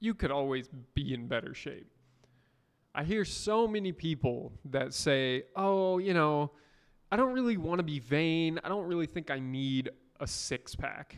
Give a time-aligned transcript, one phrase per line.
[0.00, 1.90] you could always be in better shape.
[2.94, 6.50] I hear so many people that say, oh, you know,
[7.10, 8.58] I don't really want to be vain.
[8.64, 9.90] I don't really think I need
[10.20, 11.16] a six pack.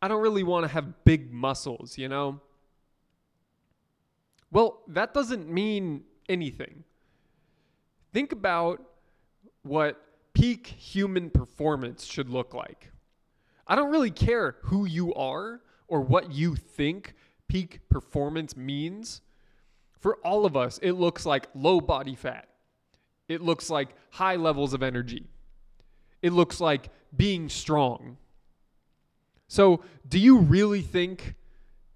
[0.00, 2.40] I don't really want to have big muscles, you know?
[4.50, 6.84] Well, that doesn't mean anything.
[8.12, 8.82] Think about
[9.62, 10.00] what
[10.32, 12.90] peak human performance should look like.
[13.66, 17.14] I don't really care who you are or what you think
[17.48, 19.20] peak performance means.
[19.98, 22.48] For all of us, it looks like low body fat.
[23.28, 25.26] It looks like high levels of energy.
[26.22, 28.16] It looks like being strong.
[29.48, 31.34] So, do you really think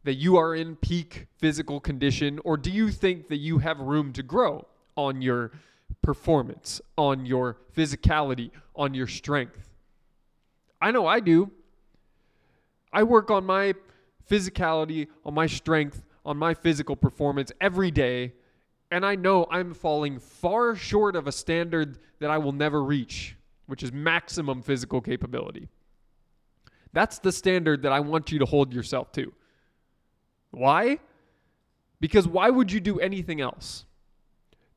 [0.04, 4.12] that you are in peak physical condition, or do you think that you have room
[4.14, 4.66] to grow
[4.96, 5.52] on your
[6.02, 9.70] performance, on your physicality, on your strength?
[10.80, 11.50] I know I do.
[12.92, 13.74] I work on my
[14.28, 18.32] physicality, on my strength, on my physical performance every day,
[18.90, 23.36] and I know I'm falling far short of a standard that I will never reach,
[23.66, 25.68] which is maximum physical capability.
[26.92, 29.32] That's the standard that I want you to hold yourself to.
[30.50, 30.98] Why?
[32.00, 33.86] Because why would you do anything else?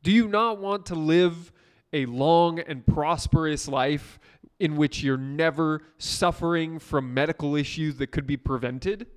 [0.02, 1.52] Do you not want to live
[1.92, 4.20] a long and prosperous life
[4.60, 9.08] in which you're never suffering from medical issues that could be prevented?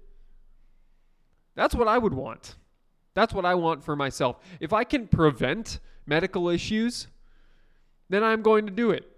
[1.59, 2.55] That's what I would want.
[3.15, 4.37] That's what I want for myself.
[4.61, 7.09] If I can prevent medical issues,
[8.09, 9.11] then I'm going to do it.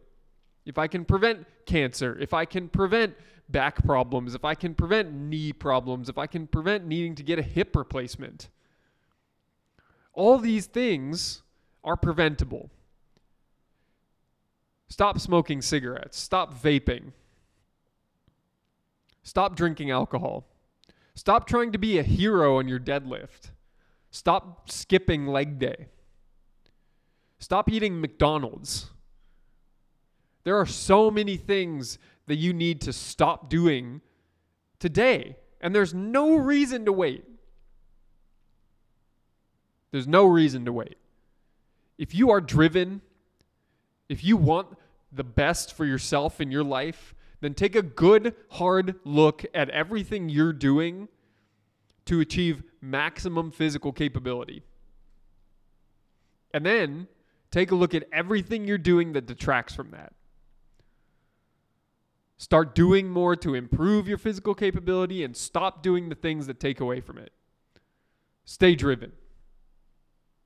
[0.65, 3.15] If I can prevent cancer, if I can prevent
[3.51, 7.39] back problems, if I can prevent knee problems, if I can prevent needing to get
[7.39, 8.49] a hip replacement,
[10.15, 11.43] all these things
[11.85, 12.71] are preventable.
[14.89, 16.19] Stop smoking cigarettes.
[16.19, 17.13] Stop vaping.
[19.25, 20.47] Stop drinking alcohol.
[21.15, 23.51] Stop trying to be a hero on your deadlift.
[24.11, 25.87] Stop skipping leg day.
[27.39, 28.91] Stop eating McDonald's.
[30.45, 34.01] There are so many things that you need to stop doing
[34.79, 37.25] today, and there's no reason to wait.
[39.91, 40.97] There's no reason to wait.
[41.99, 43.03] If you are driven,
[44.09, 44.69] if you want
[45.13, 50.29] the best for yourself in your life, then take a good, hard look at everything
[50.29, 51.09] you're doing
[52.07, 54.63] to achieve maximum physical capability.
[56.53, 57.09] And then
[57.51, 60.13] take a look at everything you're doing that detracts from that.
[62.37, 66.81] Start doing more to improve your physical capability and stop doing the things that take
[66.81, 67.33] away from it.
[68.45, 69.13] Stay driven.